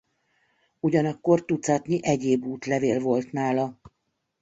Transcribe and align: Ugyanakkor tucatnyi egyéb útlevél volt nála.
Ugyanakkor 0.79 1.45
tucatnyi 1.45 1.99
egyéb 2.03 2.45
útlevél 2.45 2.99
volt 2.99 3.31
nála. 3.31 3.79